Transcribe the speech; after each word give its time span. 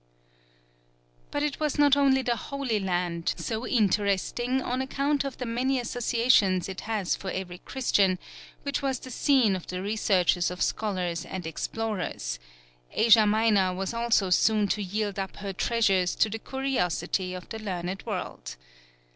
But 1.29 1.43
it 1.43 1.59
was 1.59 1.77
not 1.77 1.95
only 1.95 2.23
the 2.23 2.35
Holy 2.35 2.79
Land, 2.79 3.35
so 3.37 3.67
interesting 3.67 4.59
on 4.59 4.81
account 4.81 5.23
of 5.23 5.37
the 5.37 5.45
many 5.45 5.79
associations 5.79 6.67
it 6.67 6.81
has 6.89 7.15
for 7.15 7.29
every 7.29 7.59
Christian, 7.59 8.17
which 8.63 8.81
was 8.81 8.97
the 8.97 9.11
scene 9.11 9.55
of 9.55 9.67
the 9.67 9.79
researches 9.79 10.49
of 10.49 10.63
scholars 10.63 11.23
and 11.23 11.45
explorers; 11.45 12.39
Asia 12.91 13.27
Minor 13.27 13.75
was 13.75 13.93
also 13.93 14.31
soon 14.31 14.67
to 14.69 14.81
yield 14.81 15.19
up 15.19 15.35
her 15.35 15.53
treasures 15.53 16.15
to 16.15 16.31
the 16.31 16.39
curiosity 16.39 17.35
of 17.35 17.47
the 17.49 17.59
learned 17.59 18.01
world. 18.03 18.55